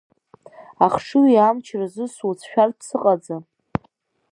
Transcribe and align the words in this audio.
Ахшыҩи 0.85 1.37
амчи 1.47 1.75
рзы 1.81 2.05
суцәшәартә 2.13 2.81
сыҟаӡам. 2.87 3.43